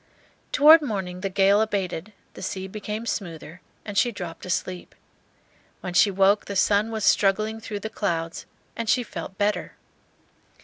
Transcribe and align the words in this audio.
Toward 0.51 0.81
morning 0.81 1.21
the 1.21 1.29
gale 1.29 1.61
abated, 1.61 2.11
the 2.33 2.41
sea 2.41 2.67
became 2.67 3.05
smoother, 3.05 3.61
and 3.85 3.95
she 3.95 4.11
dropped 4.11 4.47
asleep. 4.47 4.95
When 5.81 5.93
she 5.93 6.09
woke 6.09 6.45
the 6.45 6.55
sun 6.55 6.89
was 6.89 7.05
struggling 7.05 7.59
through 7.59 7.81
the 7.81 7.89
clouds, 7.91 8.47
and 8.75 8.89
she 8.89 9.03
felt 9.03 9.37
better. 9.37 9.73